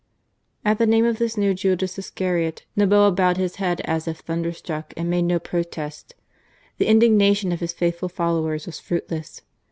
[0.65, 4.95] At the name of this new Judas Iscariot, Noboa bowed his head as if thunderstruck
[4.97, 6.15] and made no protest.
[6.79, 9.43] The indignation of his faithful followers was fruitless.